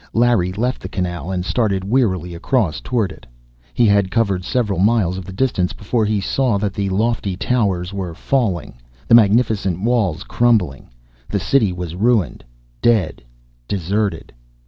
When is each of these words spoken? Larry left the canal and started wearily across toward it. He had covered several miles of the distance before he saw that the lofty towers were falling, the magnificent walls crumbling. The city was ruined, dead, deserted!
Larry 0.13 0.51
left 0.51 0.81
the 0.81 0.89
canal 0.89 1.29
and 1.29 1.45
started 1.45 1.83
wearily 1.83 2.33
across 2.33 2.81
toward 2.81 3.11
it. 3.11 3.27
He 3.71 3.85
had 3.85 4.09
covered 4.09 4.43
several 4.43 4.79
miles 4.79 5.15
of 5.15 5.25
the 5.25 5.31
distance 5.31 5.73
before 5.73 6.05
he 6.05 6.19
saw 6.19 6.57
that 6.57 6.73
the 6.73 6.89
lofty 6.89 7.37
towers 7.37 7.93
were 7.93 8.15
falling, 8.15 8.73
the 9.07 9.13
magnificent 9.13 9.79
walls 9.83 10.23
crumbling. 10.23 10.89
The 11.29 11.39
city 11.39 11.71
was 11.71 11.93
ruined, 11.93 12.43
dead, 12.81 13.21
deserted! 13.67 14.33